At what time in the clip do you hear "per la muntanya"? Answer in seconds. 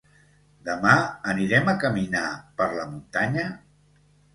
2.59-3.51